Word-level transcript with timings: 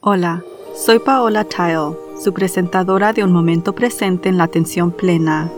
Hola, 0.00 0.44
soy 0.76 1.00
Paola 1.00 1.42
Tile, 1.42 1.96
su 2.22 2.32
presentadora 2.32 3.12
de 3.12 3.24
Un 3.24 3.32
Momento 3.32 3.74
Presente 3.74 4.28
en 4.28 4.38
la 4.38 4.44
Atención 4.44 4.92
Plena. 4.92 5.50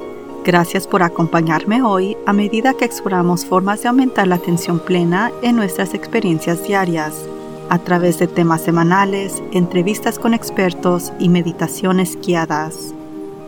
Gracias 0.47 0.87
por 0.87 1.03
acompañarme 1.03 1.82
hoy 1.82 2.16
a 2.24 2.32
medida 2.32 2.72
que 2.72 2.87
exploramos 2.87 3.45
formas 3.45 3.82
de 3.82 3.90
aumentar 3.90 4.26
la 4.26 4.37
atención 4.37 4.80
plena 4.80 5.30
en 5.42 5.56
nuestras 5.56 5.92
experiencias 5.92 6.66
diarias, 6.66 7.29
a 7.68 7.80
través 7.80 8.18
de 8.18 8.29
temas 8.29 8.62
semanales, 8.62 9.43
entrevistas 9.53 10.18
con 10.18 10.32
expertos 10.32 11.12
y 11.18 11.29
meditaciones 11.29 12.18
guiadas. 12.18 12.95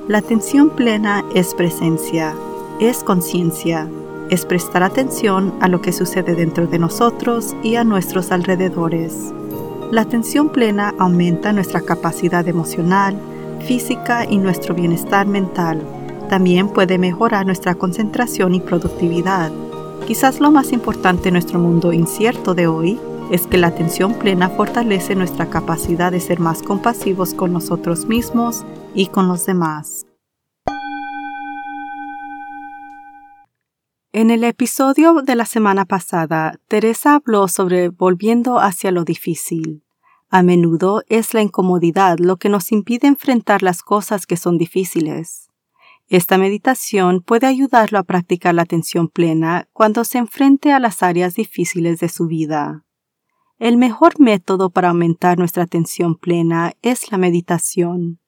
La 0.08 0.18
atención 0.18 0.68
plena 0.68 1.24
es 1.34 1.54
presencia, 1.54 2.34
es 2.80 3.02
conciencia, 3.02 3.88
es 4.28 4.44
prestar 4.44 4.82
atención 4.82 5.54
a 5.62 5.68
lo 5.68 5.80
que 5.80 5.94
sucede 5.94 6.34
dentro 6.34 6.66
de 6.66 6.78
nosotros 6.78 7.56
y 7.62 7.76
a 7.76 7.84
nuestros 7.84 8.30
alrededores. 8.30 9.32
La 9.92 10.00
atención 10.00 10.48
plena 10.48 10.94
aumenta 10.98 11.52
nuestra 11.52 11.82
capacidad 11.82 12.48
emocional, 12.48 13.14
física 13.66 14.24
y 14.24 14.38
nuestro 14.38 14.74
bienestar 14.74 15.26
mental. 15.26 15.82
También 16.30 16.70
puede 16.70 16.96
mejorar 16.96 17.44
nuestra 17.44 17.74
concentración 17.74 18.54
y 18.54 18.60
productividad. 18.60 19.52
Quizás 20.06 20.40
lo 20.40 20.50
más 20.50 20.72
importante 20.72 21.28
en 21.28 21.34
nuestro 21.34 21.58
mundo 21.58 21.92
incierto 21.92 22.54
de 22.54 22.68
hoy 22.68 22.98
es 23.30 23.46
que 23.46 23.58
la 23.58 23.66
atención 23.66 24.14
plena 24.14 24.48
fortalece 24.48 25.14
nuestra 25.14 25.50
capacidad 25.50 26.10
de 26.10 26.20
ser 26.20 26.40
más 26.40 26.62
compasivos 26.62 27.34
con 27.34 27.52
nosotros 27.52 28.06
mismos 28.06 28.64
y 28.94 29.08
con 29.08 29.28
los 29.28 29.44
demás. 29.44 30.06
En 34.14 34.30
el 34.30 34.44
episodio 34.44 35.14
de 35.22 35.34
la 35.34 35.46
semana 35.46 35.86
pasada, 35.86 36.60
Teresa 36.68 37.14
habló 37.14 37.48
sobre 37.48 37.88
volviendo 37.88 38.58
hacia 38.58 38.90
lo 38.90 39.04
difícil. 39.04 39.84
A 40.28 40.42
menudo 40.42 41.02
es 41.08 41.32
la 41.32 41.40
incomodidad 41.40 42.18
lo 42.18 42.36
que 42.36 42.50
nos 42.50 42.72
impide 42.72 43.06
enfrentar 43.06 43.62
las 43.62 43.82
cosas 43.82 44.26
que 44.26 44.36
son 44.36 44.58
difíciles. 44.58 45.48
Esta 46.08 46.36
meditación 46.36 47.22
puede 47.22 47.46
ayudarlo 47.46 47.98
a 47.98 48.02
practicar 48.02 48.54
la 48.54 48.62
atención 48.62 49.08
plena 49.08 49.66
cuando 49.72 50.04
se 50.04 50.18
enfrente 50.18 50.72
a 50.72 50.78
las 50.78 51.02
áreas 51.02 51.34
difíciles 51.34 51.98
de 52.00 52.10
su 52.10 52.26
vida. 52.26 52.84
El 53.58 53.78
mejor 53.78 54.20
método 54.20 54.68
para 54.68 54.90
aumentar 54.90 55.38
nuestra 55.38 55.62
atención 55.62 56.16
plena 56.16 56.74
es 56.82 57.10
la 57.10 57.16
meditación. 57.16 58.21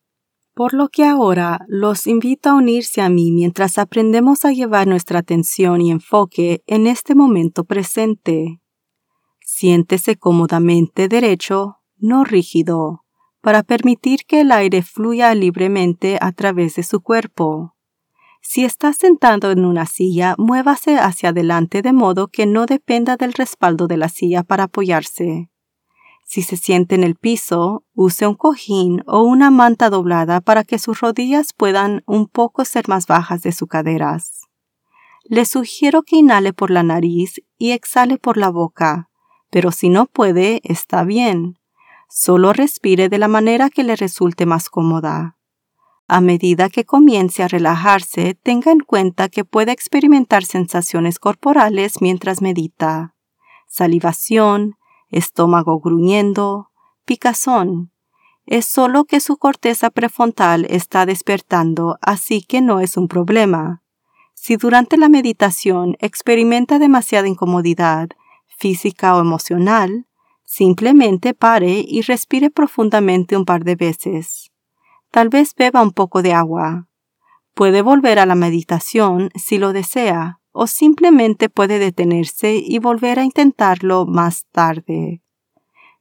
Por 0.54 0.72
lo 0.72 0.88
que 0.88 1.04
ahora 1.04 1.64
los 1.66 2.06
invito 2.06 2.48
a 2.48 2.54
unirse 2.54 3.00
a 3.00 3.08
mí 3.08 3.32
mientras 3.32 3.76
aprendemos 3.76 4.44
a 4.44 4.52
llevar 4.52 4.86
nuestra 4.86 5.18
atención 5.18 5.80
y 5.80 5.90
enfoque 5.90 6.62
en 6.66 6.86
este 6.86 7.16
momento 7.16 7.64
presente. 7.64 8.60
Siéntese 9.40 10.16
cómodamente 10.16 11.08
derecho, 11.08 11.78
no 11.96 12.22
rígido, 12.22 13.04
para 13.40 13.64
permitir 13.64 14.20
que 14.26 14.42
el 14.42 14.52
aire 14.52 14.82
fluya 14.82 15.34
libremente 15.34 16.18
a 16.20 16.30
través 16.30 16.76
de 16.76 16.84
su 16.84 17.00
cuerpo. 17.00 17.74
Si 18.40 18.64
está 18.64 18.92
sentado 18.92 19.50
en 19.50 19.64
una 19.64 19.86
silla, 19.86 20.34
muévase 20.38 20.98
hacia 20.98 21.30
adelante 21.30 21.82
de 21.82 21.92
modo 21.92 22.28
que 22.28 22.46
no 22.46 22.66
dependa 22.66 23.16
del 23.16 23.32
respaldo 23.32 23.88
de 23.88 23.96
la 23.96 24.08
silla 24.08 24.44
para 24.44 24.64
apoyarse. 24.64 25.50
Si 26.24 26.42
se 26.42 26.56
siente 26.56 26.94
en 26.94 27.04
el 27.04 27.14
piso, 27.14 27.84
use 27.94 28.26
un 28.26 28.34
cojín 28.34 29.04
o 29.06 29.22
una 29.22 29.50
manta 29.50 29.90
doblada 29.90 30.40
para 30.40 30.64
que 30.64 30.78
sus 30.78 31.00
rodillas 31.00 31.52
puedan 31.52 32.02
un 32.06 32.26
poco 32.26 32.64
ser 32.64 32.88
más 32.88 33.06
bajas 33.06 33.42
de 33.42 33.52
sus 33.52 33.68
caderas. 33.68 34.40
Le 35.24 35.44
sugiero 35.44 36.02
que 36.02 36.16
inhale 36.16 36.52
por 36.52 36.70
la 36.70 36.82
nariz 36.82 37.40
y 37.56 37.70
exhale 37.70 38.18
por 38.18 38.36
la 38.36 38.50
boca, 38.50 39.08
pero 39.50 39.70
si 39.70 39.88
no 39.88 40.06
puede, 40.06 40.60
está 40.64 41.04
bien. 41.04 41.58
Solo 42.08 42.52
respire 42.52 43.08
de 43.08 43.18
la 43.18 43.28
manera 43.28 43.70
que 43.70 43.84
le 43.84 43.94
resulte 43.94 44.46
más 44.46 44.68
cómoda. 44.68 45.36
A 46.06 46.20
medida 46.20 46.68
que 46.68 46.84
comience 46.84 47.42
a 47.42 47.48
relajarse, 47.48 48.34
tenga 48.34 48.72
en 48.72 48.80
cuenta 48.80 49.28
que 49.28 49.44
puede 49.44 49.72
experimentar 49.72 50.44
sensaciones 50.44 51.18
corporales 51.18 52.02
mientras 52.02 52.42
medita. 52.42 53.14
Salivación, 53.66 54.76
estómago 55.16 55.80
gruñendo, 55.80 56.70
picazón. 57.04 57.92
Es 58.46 58.66
solo 58.66 59.04
que 59.04 59.20
su 59.20 59.36
corteza 59.36 59.90
prefrontal 59.90 60.66
está 60.68 61.06
despertando, 61.06 61.98
así 62.02 62.42
que 62.42 62.60
no 62.60 62.80
es 62.80 62.96
un 62.96 63.08
problema. 63.08 63.82
Si 64.34 64.56
durante 64.56 64.96
la 64.96 65.08
meditación 65.08 65.96
experimenta 66.00 66.78
demasiada 66.78 67.28
incomodidad, 67.28 68.08
física 68.46 69.16
o 69.16 69.20
emocional, 69.20 70.06
simplemente 70.44 71.32
pare 71.32 71.84
y 71.86 72.02
respire 72.02 72.50
profundamente 72.50 73.36
un 73.36 73.44
par 73.44 73.64
de 73.64 73.76
veces. 73.76 74.52
Tal 75.10 75.28
vez 75.28 75.54
beba 75.54 75.80
un 75.80 75.92
poco 75.92 76.22
de 76.22 76.32
agua. 76.32 76.88
Puede 77.54 77.82
volver 77.82 78.18
a 78.18 78.26
la 78.26 78.34
meditación 78.34 79.30
si 79.34 79.58
lo 79.58 79.72
desea, 79.72 80.40
o 80.54 80.68
simplemente 80.68 81.50
puede 81.50 81.80
detenerse 81.80 82.54
y 82.54 82.78
volver 82.78 83.18
a 83.18 83.24
intentarlo 83.24 84.06
más 84.06 84.46
tarde. 84.52 85.20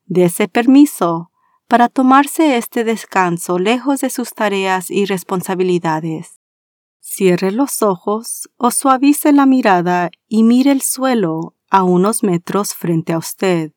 Dese 0.06 0.48
permiso 0.48 1.32
para 1.68 1.90
tomarse 1.90 2.56
este 2.56 2.84
descanso 2.84 3.58
lejos 3.58 4.02
de 4.02 4.12
sus 4.12 4.34
tareas 4.34 4.92
y 4.92 5.06
responsabilidades. 5.06 6.40
Cierre 7.00 7.52
los 7.52 7.82
ojos 7.82 8.48
o 8.58 8.70
suavice 8.70 9.34
la 9.34 9.48
mirada 9.48 10.12
y 10.28 10.44
mire 10.44 10.72
el 10.72 10.84
suelo 10.84 11.56
a 11.72 11.84
unos 11.84 12.22
metros 12.22 12.76
frente 12.76 13.12
a 13.14 13.18
usted. 13.18 13.74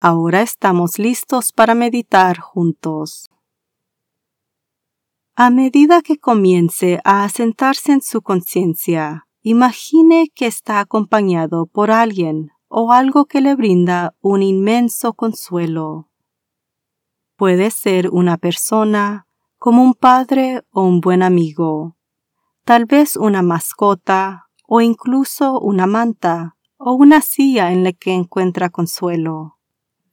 Ahora 0.00 0.42
estamos 0.42 0.98
listos 0.98 1.52
para 1.52 1.76
meditar 1.76 2.40
juntos. 2.40 3.30
A 5.36 5.48
medida 5.50 6.02
que 6.02 6.18
comience 6.18 7.00
a 7.04 7.22
asentarse 7.22 7.92
en 7.92 8.02
su 8.02 8.20
conciencia, 8.20 9.28
Imagine 9.44 10.28
que 10.32 10.46
está 10.46 10.78
acompañado 10.78 11.66
por 11.66 11.90
alguien 11.90 12.52
o 12.68 12.92
algo 12.92 13.24
que 13.24 13.40
le 13.40 13.56
brinda 13.56 14.14
un 14.20 14.40
inmenso 14.40 15.14
consuelo. 15.14 16.08
Puede 17.36 17.72
ser 17.72 18.08
una 18.10 18.38
persona, 18.38 19.26
como 19.58 19.82
un 19.82 19.94
padre 19.94 20.62
o 20.70 20.84
un 20.84 21.00
buen 21.00 21.24
amigo, 21.24 21.96
tal 22.64 22.84
vez 22.84 23.16
una 23.16 23.42
mascota 23.42 24.46
o 24.68 24.80
incluso 24.80 25.58
una 25.58 25.88
manta 25.88 26.56
o 26.76 26.94
una 26.94 27.20
silla 27.20 27.72
en 27.72 27.82
la 27.82 27.92
que 27.92 28.12
encuentra 28.12 28.70
consuelo. 28.70 29.58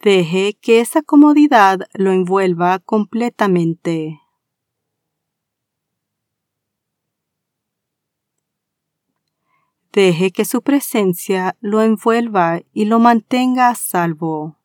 Deje 0.02 0.58
que 0.60 0.80
esa 0.80 1.04
comodidad 1.04 1.82
lo 1.94 2.12
envuelva 2.12 2.80
completamente. 2.80 4.22
Deje 9.92 10.32
que 10.32 10.46
su 10.46 10.62
presencia 10.62 11.58
lo 11.62 11.82
envuelva 11.82 12.62
y 12.74 12.86
lo 12.86 13.00
mantenga 13.00 13.70
a 13.70 13.76
salvo. 13.76 14.60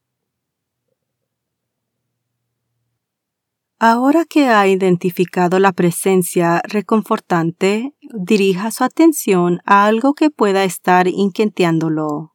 Ahora 3.78 4.24
que 4.24 4.48
ha 4.48 4.66
identificado 4.66 5.58
la 5.58 5.72
presencia 5.72 6.62
reconfortante, 6.64 7.94
dirija 8.00 8.70
su 8.70 8.84
atención 8.84 9.60
a 9.64 9.86
algo 9.86 10.14
que 10.14 10.30
pueda 10.30 10.64
estar 10.64 11.08
inquietándolo. 11.08 12.34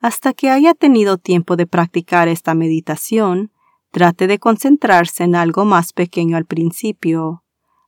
Hasta 0.00 0.34
que 0.34 0.50
haya 0.50 0.74
tenido 0.74 1.18
tiempo 1.18 1.56
de 1.56 1.66
practicar 1.66 2.28
esta 2.28 2.54
meditación, 2.54 3.52
trate 3.90 4.26
de 4.26 4.38
concentrarse 4.38 5.24
en 5.24 5.34
algo 5.34 5.64
más 5.64 5.92
pequeño 5.92 6.36
al 6.36 6.44
principio, 6.44 7.42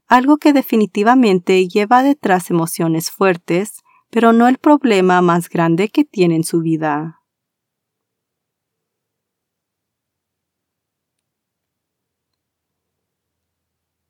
algo 0.08 0.38
que 0.38 0.52
definitivamente 0.52 1.68
lleva 1.68 2.02
detrás 2.02 2.50
emociones 2.50 3.10
fuertes, 3.10 3.82
pero 4.10 4.32
no 4.32 4.48
el 4.48 4.58
problema 4.58 5.20
más 5.20 5.48
grande 5.50 5.90
que 5.90 6.04
tiene 6.04 6.36
en 6.36 6.44
su 6.44 6.62
vida. 6.62 7.20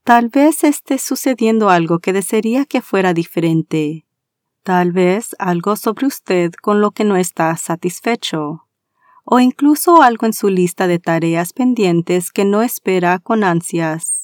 Tal 0.05 0.31
vez 0.31 0.65
esté 0.65 0.97
sucediendo 0.97 1.69
algo 1.69 1.99
que 1.99 2.15
desearía 2.15 2.65
que 2.65 2.81
fuera 2.81 3.13
diferente. 3.13 4.07
Tal 4.63 4.93
vez 4.93 5.37
algo 5.39 5.77
sobre 5.77 6.07
usted 6.07 6.53
con 6.63 6.81
lo 6.81 6.93
que 6.93 7.05
no 7.05 7.17
está 7.17 7.55
satisfecho. 7.57 8.67
O 9.25 9.39
incluso 9.41 10.03
algo 10.03 10.25
en 10.25 10.33
su 10.33 10.49
lista 10.49 10.87
de 10.87 10.99
tareas 10.99 11.53
pendientes 11.53 12.33
que 12.33 12.47
no 12.47 12.63
espera 12.63 13.19
con 13.19 13.45
ansias. 13.45 14.18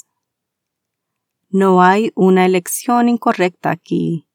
No 1.56 1.82
hay 1.82 2.10
una 2.16 2.46
elección 2.46 3.08
incorrecta 3.08 3.70
aquí. 3.70 4.26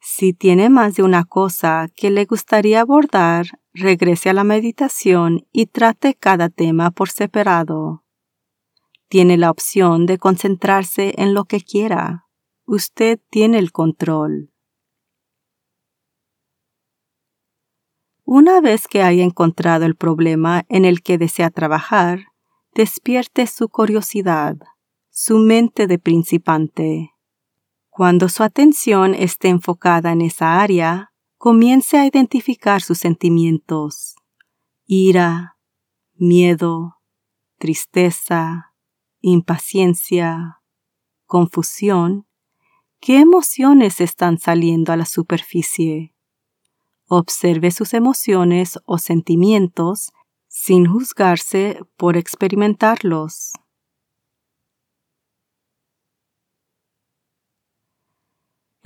Si 0.00 0.32
tiene 0.32 0.68
más 0.70 0.96
de 0.96 1.04
una 1.04 1.24
cosa 1.24 1.86
que 1.94 2.10
le 2.10 2.24
gustaría 2.24 2.80
abordar, 2.80 3.60
regrese 3.72 4.30
a 4.30 4.32
la 4.32 4.42
meditación 4.42 5.46
y 5.52 5.66
trate 5.66 6.16
cada 6.16 6.48
tema 6.48 6.90
por 6.90 7.10
separado. 7.10 8.02
Tiene 9.06 9.36
la 9.36 9.52
opción 9.52 10.04
de 10.06 10.18
concentrarse 10.18 11.14
en 11.16 11.32
lo 11.32 11.44
que 11.44 11.60
quiera. 11.60 12.26
Usted 12.64 13.20
tiene 13.30 13.60
el 13.60 13.70
control. 13.70 14.50
Una 18.24 18.60
vez 18.60 18.88
que 18.88 19.04
haya 19.04 19.22
encontrado 19.22 19.84
el 19.84 19.94
problema 19.94 20.64
en 20.68 20.86
el 20.86 21.04
que 21.04 21.18
desea 21.18 21.50
trabajar, 21.50 22.24
despierte 22.74 23.46
su 23.46 23.68
curiosidad, 23.68 24.56
su 25.18 25.38
mente 25.38 25.86
de 25.86 25.98
principante. 25.98 27.14
Cuando 27.88 28.28
su 28.28 28.42
atención 28.42 29.14
esté 29.14 29.48
enfocada 29.48 30.12
en 30.12 30.20
esa 30.20 30.60
área, 30.60 31.14
comience 31.38 31.96
a 31.96 32.04
identificar 32.04 32.82
sus 32.82 32.98
sentimientos, 32.98 34.16
ira, 34.84 35.56
miedo, 36.16 36.98
tristeza, 37.56 38.74
impaciencia, 39.22 40.60
confusión. 41.24 42.26
¿Qué 43.00 43.18
emociones 43.18 44.02
están 44.02 44.36
saliendo 44.36 44.92
a 44.92 44.98
la 44.98 45.06
superficie? 45.06 46.14
Observe 47.06 47.70
sus 47.70 47.94
emociones 47.94 48.78
o 48.84 48.98
sentimientos 48.98 50.12
sin 50.46 50.84
juzgarse 50.84 51.80
por 51.96 52.18
experimentarlos. 52.18 53.54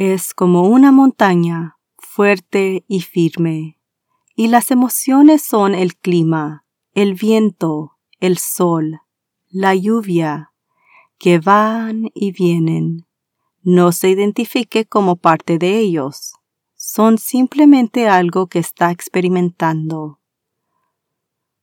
Es 0.03 0.33
como 0.33 0.63
una 0.63 0.93
montaña, 0.93 1.77
fuerte 1.99 2.87
y 2.89 3.03
firme, 3.03 3.79
y 4.35 4.49
las 4.49 4.71
emociones 4.71 5.43
son 5.43 5.75
el 5.75 5.95
clima, 5.95 6.65
el 6.95 7.13
viento, 7.13 7.99
el 8.19 8.39
sol, 8.39 9.03
la 9.51 9.75
lluvia, 9.75 10.55
que 11.19 11.39
van 11.39 12.09
y 12.15 12.33
vienen. 12.33 13.07
No 13.61 13.93
se 13.93 14.09
identifique 14.09 14.87
como 14.87 15.17
parte 15.17 15.59
de 15.59 15.79
ellos 15.79 16.33
son 16.77 17.19
simplemente 17.19 18.09
algo 18.09 18.47
que 18.47 18.59
está 18.59 18.91
experimentando. 18.91 20.19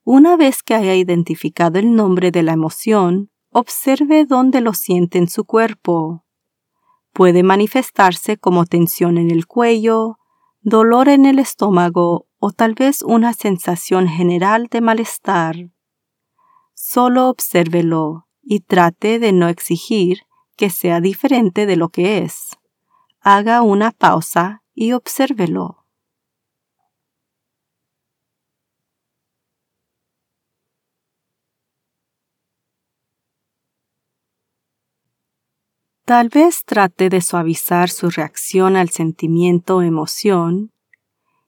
Una 0.03 0.37
vez 0.37 0.61
que 0.61 0.75
haya 0.75 0.93
identificado 0.93 1.79
el 1.79 1.95
nombre 1.95 2.29
de 2.29 2.43
la 2.43 2.53
emoción, 2.53 3.31
observe 3.49 4.25
dónde 4.25 4.61
lo 4.61 4.75
siente 4.75 5.17
en 5.17 5.27
su 5.27 5.45
cuerpo. 5.45 6.26
Puede 7.17 7.41
manifestarse 7.41 8.37
como 8.37 8.67
tensión 8.67 9.17
en 9.17 9.31
el 9.31 9.47
cuello, 9.47 10.19
dolor 10.61 11.09
en 11.09 11.25
el 11.25 11.39
estómago 11.39 12.27
o 12.37 12.51
tal 12.51 12.75
vez 12.75 13.01
una 13.01 13.33
sensación 13.33 14.07
general 14.07 14.67
de 14.69 14.81
malestar. 14.81 15.55
Solo 16.75 17.27
obsérvelo 17.27 18.27
y 18.43 18.59
trate 18.59 19.17
de 19.17 19.31
no 19.33 19.47
exigir 19.47 20.27
que 20.55 20.69
sea 20.69 21.01
diferente 21.01 21.65
de 21.65 21.75
lo 21.75 21.89
que 21.89 22.19
es. 22.19 22.55
Haga 23.19 23.63
una 23.63 23.89
pausa 23.89 24.61
y 24.75 24.91
obsérvelo. 24.91 25.86
Tal 36.07 36.30
vez 36.30 36.63
trate 36.63 37.09
de 37.09 37.19
suavizar 37.19 37.89
su 37.89 38.09
reacción 38.09 38.77
al 38.77 38.88
sentimiento 38.92 39.75
o 39.75 39.81
emoción. 39.81 40.71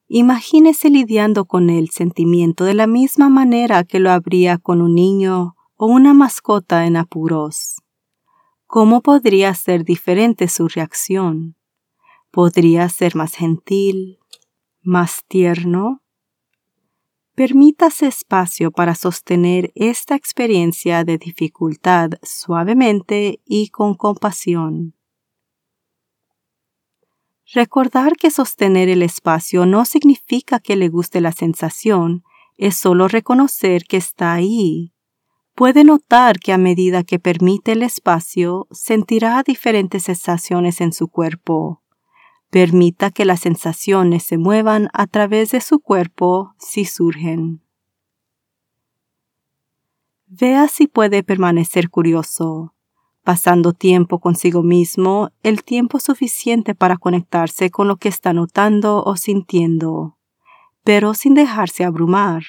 Imagínese 0.09 0.89
lidiando 0.89 1.45
con 1.45 1.69
el 1.69 1.91
sentimiento 1.91 2.65
de 2.65 2.73
la 2.73 2.85
misma 2.85 3.29
manera 3.29 3.85
que 3.85 4.01
lo 4.01 4.11
habría 4.11 4.57
con 4.57 4.81
un 4.81 4.95
niño 4.95 5.55
o 5.77 5.85
una 5.85 6.13
mascota 6.13 6.85
en 6.85 6.97
apuros. 6.97 7.77
¿Cómo 8.67 8.99
podría 8.99 9.53
ser 9.55 9.85
diferente 9.85 10.49
su 10.49 10.67
reacción? 10.67 11.55
podría 12.29 12.89
ser 12.89 13.15
más 13.15 13.35
gentil, 13.35 14.19
más 14.81 15.23
tierno. 15.29 16.03
Permítase 17.39 18.05
espacio 18.05 18.69
para 18.69 18.95
sostener 18.95 19.71
esta 19.73 20.13
experiencia 20.13 21.05
de 21.05 21.17
dificultad 21.17 22.09
suavemente 22.21 23.39
y 23.45 23.69
con 23.69 23.93
compasión. 23.93 24.93
Recordar 27.53 28.17
que 28.17 28.29
sostener 28.29 28.89
el 28.89 29.03
espacio 29.03 29.65
no 29.65 29.85
significa 29.85 30.59
que 30.59 30.75
le 30.75 30.89
guste 30.89 31.21
la 31.21 31.31
sensación, 31.31 32.25
es 32.57 32.75
solo 32.75 33.07
reconocer 33.07 33.85
que 33.85 33.95
está 33.95 34.33
ahí. 34.33 34.91
Puede 35.55 35.85
notar 35.85 36.39
que 36.39 36.51
a 36.51 36.57
medida 36.57 37.05
que 37.05 37.19
permite 37.19 37.71
el 37.71 37.83
espacio, 37.83 38.67
sentirá 38.69 39.41
diferentes 39.43 40.03
sensaciones 40.03 40.81
en 40.81 40.91
su 40.91 41.07
cuerpo, 41.07 41.83
Permita 42.49 43.11
que 43.11 43.25
las 43.25 43.41
sensaciones 43.41 44.23
se 44.23 44.37
muevan 44.37 44.89
a 44.93 45.05
través 45.05 45.51
de 45.51 45.61
su 45.61 45.79
cuerpo 45.79 46.55
si 46.57 46.85
surgen. 46.85 47.61
Vea 50.25 50.67
si 50.67 50.87
puede 50.87 51.23
permanecer 51.23 51.89
curioso, 51.89 52.73
pasando 53.23 53.73
tiempo 53.73 54.19
consigo 54.19 54.63
mismo, 54.63 55.29
el 55.43 55.63
tiempo 55.63 55.99
suficiente 55.99 56.73
para 56.73 56.97
conectarse 56.97 57.69
con 57.69 57.87
lo 57.87 57.97
que 57.97 58.09
está 58.09 58.33
notando 58.33 59.03
o 59.03 59.15
sintiendo, 59.15 60.17
pero 60.83 61.13
sin 61.13 61.35
dejarse 61.35 61.83
abrumar. 61.83 62.43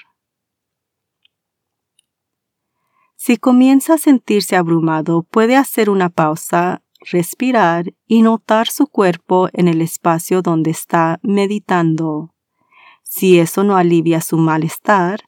Si 3.17 3.37
comienza 3.37 3.95
a 3.95 3.99
sentirse 3.99 4.57
abrumado, 4.57 5.25
puede 5.25 5.57
hacer 5.57 5.91
una 5.91 6.09
pausa 6.09 6.83
respirar 7.01 7.95
y 8.07 8.23
notar 8.23 8.69
su 8.69 8.87
cuerpo 8.87 9.49
en 9.53 9.69
el 9.69 9.81
espacio 9.83 10.43
donde 10.43 10.71
está 10.71 11.19
meditando. 11.23 12.35
Si 13.03 13.39
eso 13.39 13.65
no 13.65 13.77
alivia 13.77 14.21
su 14.21 14.37
malestar, 14.37 15.21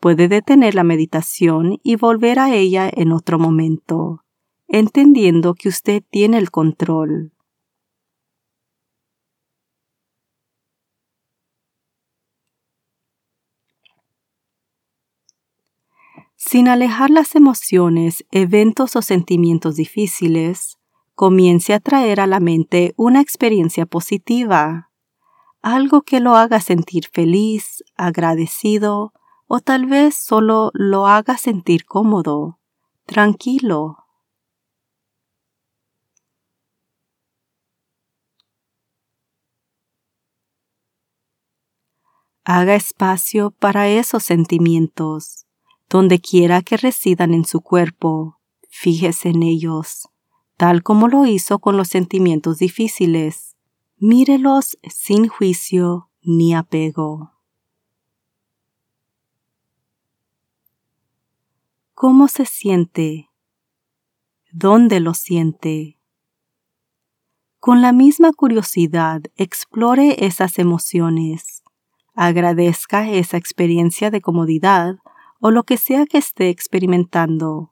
puede 0.00 0.28
detener 0.28 0.74
la 0.74 0.84
meditación 0.84 1.78
y 1.82 1.96
volver 1.96 2.38
a 2.38 2.54
ella 2.54 2.90
en 2.92 3.12
otro 3.12 3.38
momento, 3.38 4.24
entendiendo 4.66 5.54
que 5.54 5.68
usted 5.68 6.02
tiene 6.10 6.38
el 6.38 6.50
control. 6.50 7.32
Sin 16.36 16.68
alejar 16.68 17.10
las 17.10 17.36
emociones, 17.36 18.24
eventos 18.30 18.96
o 18.96 19.02
sentimientos 19.02 19.76
difíciles, 19.76 20.79
comience 21.20 21.74
a 21.74 21.80
traer 21.80 22.18
a 22.18 22.26
la 22.26 22.40
mente 22.40 22.94
una 22.96 23.20
experiencia 23.20 23.84
positiva, 23.84 24.90
algo 25.60 26.00
que 26.00 26.18
lo 26.18 26.34
haga 26.34 26.60
sentir 26.60 27.08
feliz, 27.12 27.84
agradecido 27.94 29.12
o 29.46 29.60
tal 29.60 29.84
vez 29.84 30.14
solo 30.14 30.70
lo 30.72 31.06
haga 31.06 31.36
sentir 31.36 31.84
cómodo, 31.84 32.58
tranquilo. 33.04 33.98
Haga 42.44 42.76
espacio 42.76 43.50
para 43.50 43.88
esos 43.88 44.22
sentimientos, 44.22 45.44
donde 45.90 46.18
quiera 46.18 46.62
que 46.62 46.78
residan 46.78 47.34
en 47.34 47.44
su 47.44 47.60
cuerpo, 47.60 48.40
fíjese 48.70 49.28
en 49.28 49.42
ellos 49.42 50.08
tal 50.60 50.82
como 50.82 51.08
lo 51.08 51.24
hizo 51.24 51.58
con 51.58 51.78
los 51.78 51.88
sentimientos 51.88 52.58
difíciles. 52.58 53.56
Mírelos 53.96 54.76
sin 54.82 55.26
juicio 55.26 56.10
ni 56.20 56.54
apego. 56.54 57.32
¿Cómo 61.94 62.28
se 62.28 62.44
siente? 62.44 63.30
¿Dónde 64.52 65.00
lo 65.00 65.14
siente? 65.14 65.98
Con 67.58 67.80
la 67.80 67.92
misma 67.92 68.30
curiosidad, 68.34 69.22
explore 69.36 70.26
esas 70.26 70.58
emociones. 70.58 71.62
Agradezca 72.12 73.08
esa 73.08 73.38
experiencia 73.38 74.10
de 74.10 74.20
comodidad 74.20 74.96
o 75.40 75.50
lo 75.50 75.62
que 75.62 75.78
sea 75.78 76.04
que 76.04 76.18
esté 76.18 76.50
experimentando. 76.50 77.69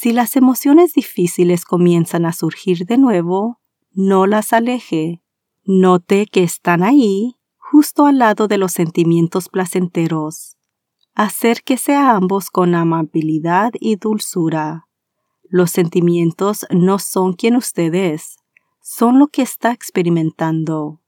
Si 0.00 0.12
las 0.12 0.36
emociones 0.36 0.92
difíciles 0.92 1.64
comienzan 1.64 2.24
a 2.24 2.32
surgir 2.32 2.86
de 2.86 2.98
nuevo, 2.98 3.58
no 3.90 4.28
las 4.28 4.52
aleje. 4.52 5.24
Note 5.64 6.26
que 6.26 6.44
están 6.44 6.84
ahí, 6.84 7.34
justo 7.56 8.06
al 8.06 8.18
lado 8.18 8.46
de 8.46 8.58
los 8.58 8.70
sentimientos 8.70 9.48
placenteros. 9.48 10.56
Acérquese 11.16 11.96
a 11.96 12.14
ambos 12.14 12.48
con 12.50 12.76
amabilidad 12.76 13.72
y 13.80 13.96
dulzura. 13.96 14.86
Los 15.42 15.72
sentimientos 15.72 16.64
no 16.70 17.00
son 17.00 17.32
quien 17.32 17.56
usted 17.56 17.92
es, 17.92 18.36
son 18.80 19.18
lo 19.18 19.26
que 19.26 19.42
está 19.42 19.72
experimentando. 19.72 21.00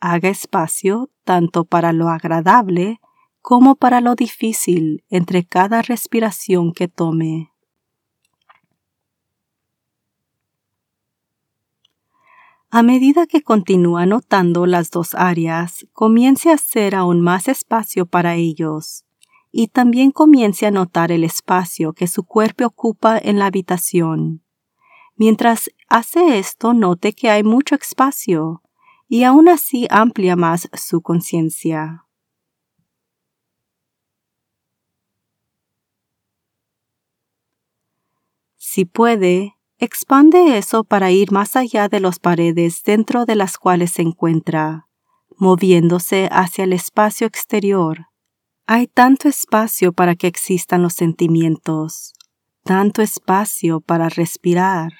Haga 0.00 0.30
espacio 0.30 1.10
tanto 1.24 1.66
para 1.66 1.92
lo 1.92 2.08
agradable 2.08 3.02
como 3.42 3.74
para 3.74 4.00
lo 4.00 4.14
difícil 4.14 5.04
entre 5.10 5.44
cada 5.44 5.82
respiración 5.82 6.72
que 6.72 6.88
tome. 6.88 7.52
A 12.70 12.82
medida 12.82 13.26
que 13.26 13.42
continúa 13.42 14.04
notando 14.04 14.66
las 14.66 14.90
dos 14.90 15.14
áreas, 15.14 15.86
comience 15.94 16.50
a 16.50 16.54
hacer 16.54 16.94
aún 16.94 17.22
más 17.22 17.48
espacio 17.48 18.04
para 18.04 18.34
ellos 18.34 19.06
y 19.50 19.68
también 19.68 20.10
comience 20.10 20.66
a 20.66 20.70
notar 20.70 21.10
el 21.10 21.24
espacio 21.24 21.94
que 21.94 22.06
su 22.06 22.24
cuerpo 22.24 22.66
ocupa 22.66 23.16
en 23.16 23.38
la 23.38 23.46
habitación. 23.46 24.44
Mientras 25.16 25.70
hace 25.88 26.38
esto, 26.38 26.74
note 26.74 27.14
que 27.14 27.30
hay 27.30 27.42
mucho 27.42 27.74
espacio 27.74 28.62
y 29.08 29.24
aún 29.24 29.48
así 29.48 29.86
amplia 29.88 30.36
más 30.36 30.68
su 30.74 31.00
conciencia. 31.00 32.04
Si 38.58 38.84
puede, 38.84 39.57
expande 39.78 40.58
eso 40.58 40.84
para 40.84 41.10
ir 41.10 41.30
más 41.30 41.54
allá 41.54 41.88
de 41.88 42.00
las 42.00 42.18
paredes 42.18 42.82
dentro 42.82 43.24
de 43.24 43.36
las 43.36 43.58
cuales 43.58 43.92
se 43.92 44.02
encuentra, 44.02 44.88
moviéndose 45.36 46.28
hacia 46.32 46.64
el 46.64 46.72
espacio 46.72 47.26
exterior. 47.26 48.06
Hay 48.66 48.88
tanto 48.88 49.28
espacio 49.28 49.92
para 49.92 50.16
que 50.16 50.26
existan 50.26 50.82
los 50.82 50.94
sentimientos, 50.94 52.12
tanto 52.64 53.02
espacio 53.02 53.80
para 53.80 54.08
respirar. 54.08 54.92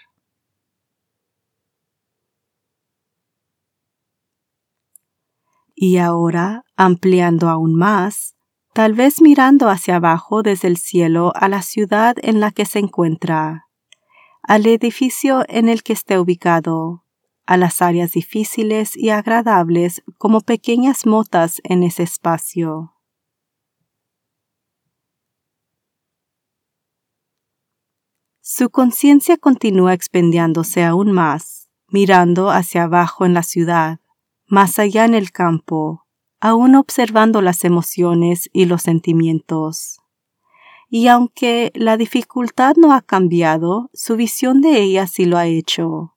Y 5.74 5.98
ahora, 5.98 6.64
ampliando 6.76 7.48
aún 7.48 7.74
más, 7.74 8.34
tal 8.72 8.94
vez 8.94 9.20
mirando 9.20 9.68
hacia 9.68 9.96
abajo 9.96 10.42
desde 10.42 10.66
el 10.68 10.76
cielo 10.76 11.32
a 11.36 11.48
la 11.48 11.62
ciudad 11.62 12.16
en 12.22 12.40
la 12.40 12.50
que 12.50 12.64
se 12.64 12.80
encuentra, 12.80 13.67
al 14.48 14.64
edificio 14.64 15.44
en 15.46 15.68
el 15.68 15.82
que 15.82 15.92
esté 15.92 16.18
ubicado, 16.18 17.04
a 17.44 17.58
las 17.58 17.82
áreas 17.82 18.12
difíciles 18.12 18.96
y 18.96 19.10
agradables 19.10 20.02
como 20.16 20.40
pequeñas 20.40 21.04
motas 21.04 21.60
en 21.64 21.82
ese 21.82 22.04
espacio. 22.04 22.94
Su 28.40 28.70
conciencia 28.70 29.36
continúa 29.36 29.92
expendiándose 29.92 30.82
aún 30.82 31.12
más, 31.12 31.68
mirando 31.88 32.48
hacia 32.48 32.84
abajo 32.84 33.26
en 33.26 33.34
la 33.34 33.42
ciudad, 33.42 34.00
más 34.46 34.78
allá 34.78 35.04
en 35.04 35.12
el 35.12 35.30
campo, 35.30 36.06
aún 36.40 36.74
observando 36.74 37.42
las 37.42 37.64
emociones 37.64 38.48
y 38.54 38.64
los 38.64 38.80
sentimientos. 38.80 40.00
Y 40.88 41.08
aunque 41.08 41.70
la 41.74 41.96
dificultad 41.96 42.76
no 42.76 42.92
ha 42.92 43.02
cambiado, 43.02 43.90
su 43.92 44.16
visión 44.16 44.60
de 44.60 44.82
ella 44.82 45.06
sí 45.06 45.24
lo 45.24 45.36
ha 45.36 45.46
hecho. 45.46 46.16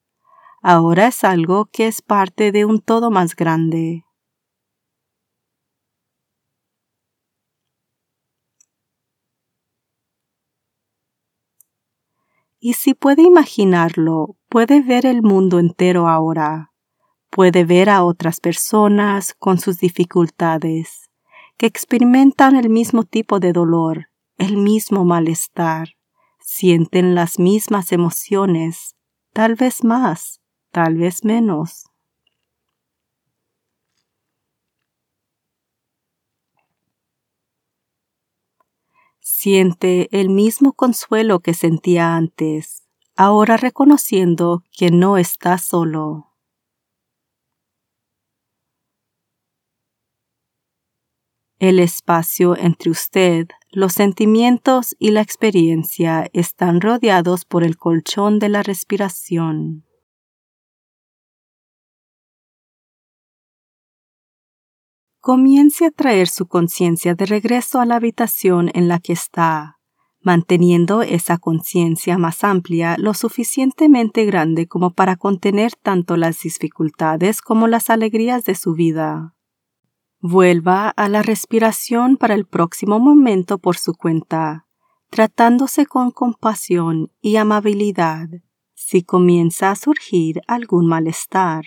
Ahora 0.61 1.07
es 1.07 1.23
algo 1.23 1.65
que 1.65 1.87
es 1.87 2.01
parte 2.01 2.51
de 2.51 2.65
un 2.65 2.79
todo 2.79 3.11
más 3.11 3.35
grande. 3.35 4.05
Y 12.59 12.73
si 12.73 12.93
puede 12.93 13.23
imaginarlo, 13.23 14.37
puede 14.47 14.81
ver 14.81 15.05
el 15.05 15.23
mundo 15.23 15.59
entero 15.59 16.07
ahora 16.07 16.71
Puede 17.31 17.63
ver 17.63 17.89
a 17.89 18.03
otras 18.03 18.41
personas 18.41 19.33
con 19.33 19.57
sus 19.57 19.79
dificultades, 19.79 21.09
que 21.57 21.65
experimentan 21.65 22.57
el 22.57 22.69
mismo 22.69 23.03
tipo 23.05 23.39
de 23.39 23.53
dolor, 23.53 24.10
el 24.41 24.57
mismo 24.57 25.05
malestar, 25.05 25.89
sienten 26.39 27.13
las 27.13 27.37
mismas 27.37 27.91
emociones, 27.91 28.95
tal 29.33 29.53
vez 29.53 29.83
más, 29.83 30.41
tal 30.71 30.95
vez 30.95 31.23
menos. 31.23 31.85
Siente 39.19 40.09
el 40.19 40.29
mismo 40.29 40.73
consuelo 40.73 41.41
que 41.41 41.53
sentía 41.53 42.15
antes, 42.15 42.87
ahora 43.15 43.57
reconociendo 43.57 44.63
que 44.71 44.89
no 44.89 45.19
está 45.19 45.59
solo. 45.59 46.33
El 51.59 51.77
espacio 51.77 52.57
entre 52.57 52.89
usted, 52.89 53.49
los 53.71 53.93
sentimientos 53.93 54.95
y 54.99 55.11
la 55.11 55.21
experiencia 55.21 56.29
están 56.33 56.81
rodeados 56.81 57.45
por 57.45 57.63
el 57.63 57.77
colchón 57.77 58.37
de 58.37 58.49
la 58.49 58.63
respiración. 58.63 59.85
Comience 65.21 65.85
a 65.85 65.91
traer 65.91 66.27
su 66.27 66.47
conciencia 66.47 67.15
de 67.15 67.25
regreso 67.25 67.79
a 67.79 67.85
la 67.85 67.95
habitación 67.95 68.71
en 68.73 68.89
la 68.89 68.99
que 68.99 69.13
está, 69.13 69.77
manteniendo 70.19 71.01
esa 71.01 71.37
conciencia 71.37 72.17
más 72.17 72.43
amplia 72.43 72.97
lo 72.97 73.13
suficientemente 73.13 74.25
grande 74.25 74.67
como 74.67 74.93
para 74.93 75.15
contener 75.15 75.73
tanto 75.81 76.17
las 76.17 76.41
dificultades 76.41 77.41
como 77.41 77.67
las 77.67 77.89
alegrías 77.89 78.43
de 78.43 78.55
su 78.55 78.73
vida. 78.73 79.35
Vuelva 80.23 80.89
a 80.89 81.09
la 81.09 81.23
respiración 81.23 82.15
para 82.15 82.35
el 82.35 82.45
próximo 82.45 82.99
momento 82.99 83.57
por 83.57 83.75
su 83.75 83.95
cuenta, 83.95 84.67
tratándose 85.09 85.87
con 85.87 86.11
compasión 86.11 87.11
y 87.21 87.37
amabilidad 87.37 88.29
si 88.75 89.01
comienza 89.01 89.71
a 89.71 89.75
surgir 89.75 90.41
algún 90.47 90.85
malestar. 90.85 91.65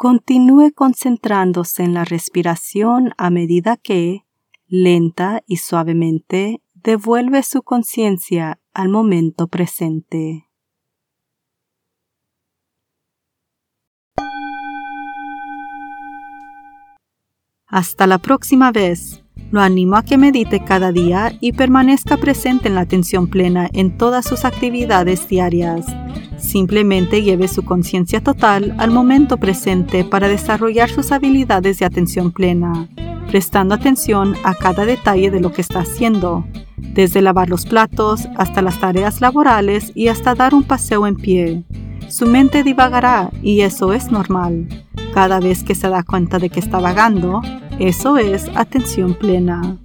Continúe 0.00 0.70
concentrándose 0.76 1.82
en 1.82 1.92
la 1.92 2.04
respiración 2.04 3.14
a 3.18 3.30
medida 3.30 3.76
que, 3.76 4.24
lenta 4.68 5.42
y 5.44 5.56
suavemente, 5.56 6.62
devuelve 6.72 7.42
su 7.42 7.64
conciencia 7.64 8.60
al 8.72 8.90
momento 8.90 9.48
presente. 9.48 10.48
Hasta 17.66 18.06
la 18.06 18.18
próxima 18.18 18.70
vez. 18.70 19.24
Lo 19.50 19.60
animo 19.60 19.96
a 19.96 20.04
que 20.04 20.16
medite 20.16 20.64
cada 20.64 20.92
día 20.92 21.36
y 21.40 21.54
permanezca 21.54 22.18
presente 22.18 22.68
en 22.68 22.76
la 22.76 22.82
atención 22.82 23.26
plena 23.26 23.68
en 23.72 23.98
todas 23.98 24.24
sus 24.26 24.44
actividades 24.44 25.26
diarias. 25.26 25.86
Simplemente 26.38 27.22
lleve 27.22 27.48
su 27.48 27.64
conciencia 27.64 28.22
total 28.22 28.74
al 28.78 28.90
momento 28.90 29.36
presente 29.36 30.04
para 30.04 30.28
desarrollar 30.28 30.88
sus 30.88 31.12
habilidades 31.12 31.78
de 31.78 31.86
atención 31.86 32.32
plena, 32.32 32.88
prestando 33.28 33.74
atención 33.74 34.34
a 34.44 34.54
cada 34.54 34.84
detalle 34.84 35.30
de 35.30 35.40
lo 35.40 35.52
que 35.52 35.60
está 35.60 35.80
haciendo, 35.80 36.44
desde 36.76 37.22
lavar 37.22 37.48
los 37.48 37.66
platos 37.66 38.28
hasta 38.36 38.62
las 38.62 38.80
tareas 38.80 39.20
laborales 39.20 39.92
y 39.94 40.08
hasta 40.08 40.34
dar 40.34 40.54
un 40.54 40.62
paseo 40.62 41.06
en 41.06 41.16
pie. 41.16 41.64
Su 42.08 42.26
mente 42.26 42.62
divagará 42.62 43.30
y 43.42 43.60
eso 43.60 43.92
es 43.92 44.10
normal. 44.10 44.68
Cada 45.12 45.40
vez 45.40 45.62
que 45.62 45.74
se 45.74 45.88
da 45.88 46.02
cuenta 46.02 46.38
de 46.38 46.48
que 46.48 46.60
está 46.60 46.78
vagando, 46.78 47.42
eso 47.78 48.16
es 48.16 48.48
atención 48.54 49.14
plena. 49.14 49.78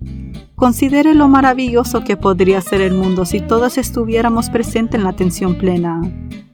Considere 0.56 1.14
lo 1.14 1.28
maravilloso 1.28 2.04
que 2.04 2.16
podría 2.16 2.62
ser 2.62 2.82
el 2.82 2.94
mundo 2.94 3.26
si 3.26 3.42
todos 3.42 3.78
estuviéramos 3.78 4.50
presentes 4.50 4.96
en 4.96 5.04
la 5.04 5.10
atención 5.10 5.56
plena. 5.56 6.02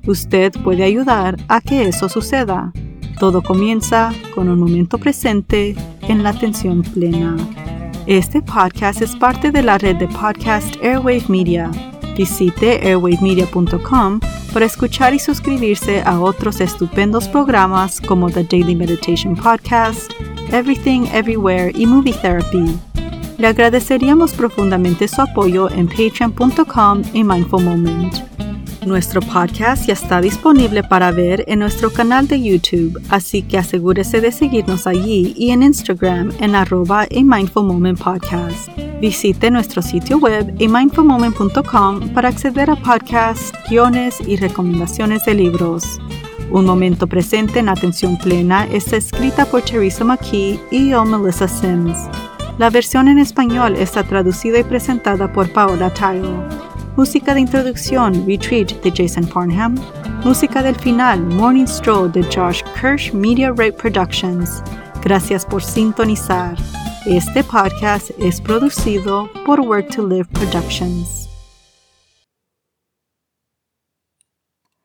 Usted 0.07 0.51
puede 0.63 0.83
ayudar 0.83 1.37
a 1.47 1.61
que 1.61 1.87
eso 1.87 2.09
suceda. 2.09 2.71
Todo 3.19 3.41
comienza 3.41 4.13
con 4.33 4.49
un 4.49 4.59
momento 4.59 4.97
presente 4.97 5.75
en 6.01 6.23
la 6.23 6.29
atención 6.29 6.81
plena. 6.81 7.35
Este 8.05 8.41
podcast 8.41 9.01
es 9.01 9.15
parte 9.15 9.51
de 9.51 9.61
la 9.61 9.77
red 9.77 9.97
de 9.97 10.07
podcast 10.07 10.75
Airwave 10.81 11.25
Media. 11.27 11.69
Visite 12.15 12.79
airwavemedia.com 12.81 14.19
para 14.51 14.65
escuchar 14.65 15.13
y 15.13 15.19
suscribirse 15.19 16.01
a 16.01 16.19
otros 16.19 16.59
estupendos 16.59 17.27
programas 17.27 18.01
como 18.01 18.29
The 18.29 18.43
Daily 18.43 18.75
Meditation 18.75 19.35
Podcast, 19.35 20.11
Everything 20.51 21.05
Everywhere 21.13 21.71
y 21.75 21.85
Movie 21.85 22.13
Therapy. 22.13 22.77
Le 23.37 23.47
agradeceríamos 23.47 24.33
profundamente 24.33 25.07
su 25.07 25.21
apoyo 25.21 25.69
en 25.69 25.87
patreon.com 25.87 27.03
y 27.13 27.23
Mindful 27.23 27.63
Moment. 27.63 28.48
Nuestro 28.85 29.21
podcast 29.21 29.87
ya 29.87 29.93
está 29.93 30.21
disponible 30.21 30.83
para 30.83 31.11
ver 31.11 31.43
en 31.47 31.59
nuestro 31.59 31.91
canal 31.91 32.27
de 32.27 32.41
YouTube, 32.41 33.01
así 33.09 33.41
que 33.41 33.57
asegúrese 33.57 34.21
de 34.21 34.31
seguirnos 34.31 34.87
allí 34.87 35.33
y 35.37 35.51
en 35.51 35.63
Instagram 35.63 36.31
en 36.39 36.55
arroba 36.55 37.01
a 37.01 37.07
Mindful 37.11 37.65
Moment 37.65 37.99
Podcast. 38.01 38.69
Visite 39.01 39.51
nuestro 39.51 39.81
sitio 39.81 40.17
web 40.17 40.53
mindfulmoment.com 40.59 42.09
para 42.13 42.29
acceder 42.29 42.69
a 42.69 42.77
podcasts, 42.77 43.51
guiones 43.69 44.19
y 44.25 44.37
recomendaciones 44.37 45.25
de 45.25 45.33
libros. 45.33 45.99
Un 46.49 46.65
momento 46.65 47.05
presente 47.05 47.59
en 47.59 47.69
atención 47.69 48.17
plena 48.17 48.65
está 48.71 48.95
escrita 48.97 49.45
por 49.45 49.61
Teresa 49.61 50.05
McKee 50.05 50.59
y 50.71 50.89
yo, 50.89 51.03
Melissa 51.03 51.47
Sims. 51.47 51.97
La 52.57 52.69
versión 52.69 53.07
en 53.07 53.19
español 53.19 53.75
está 53.75 54.03
traducida 54.03 54.59
y 54.59 54.63
presentada 54.63 55.31
por 55.31 55.51
Paola 55.51 55.93
Tile. 55.93 56.58
Música 56.99 57.33
de 57.33 57.39
introducción, 57.39 58.25
Retreat 58.27 58.73
de 58.83 58.91
Jason 58.91 59.23
Farnham. 59.23 59.75
Música 60.25 60.61
del 60.61 60.75
final, 60.75 61.21
Morning 61.21 61.65
Stroll 61.65 62.11
de 62.11 62.21
Josh 62.23 62.61
Kirsch 62.75 63.13
Media 63.13 63.51
Rate 63.51 63.71
Productions. 63.71 64.61
Gracias 65.01 65.45
por 65.45 65.63
sintonizar. 65.63 66.57
Este 67.05 67.41
podcast 67.45 68.11
es 68.19 68.41
producido 68.41 69.29
por 69.45 69.61
Work 69.61 69.95
to 69.95 70.05
Live 70.05 70.25
Productions. 70.33 71.28